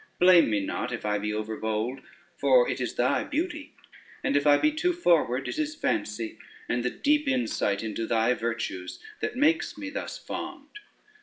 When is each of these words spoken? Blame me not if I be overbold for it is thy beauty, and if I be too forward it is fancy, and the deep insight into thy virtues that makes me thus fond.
Blame 0.19 0.49
me 0.49 0.59
not 0.65 0.91
if 0.91 1.05
I 1.05 1.19
be 1.19 1.31
overbold 1.31 1.99
for 2.39 2.67
it 2.67 2.81
is 2.81 2.95
thy 2.95 3.23
beauty, 3.23 3.75
and 4.23 4.35
if 4.35 4.47
I 4.47 4.57
be 4.57 4.71
too 4.71 4.93
forward 4.93 5.47
it 5.47 5.59
is 5.59 5.75
fancy, 5.75 6.39
and 6.67 6.83
the 6.83 6.89
deep 6.89 7.27
insight 7.27 7.83
into 7.83 8.07
thy 8.07 8.33
virtues 8.33 8.99
that 9.19 9.35
makes 9.35 9.77
me 9.77 9.91
thus 9.91 10.17
fond. 10.17 10.69